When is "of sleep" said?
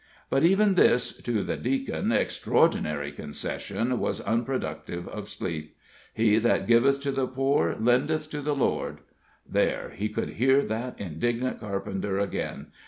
5.07-5.75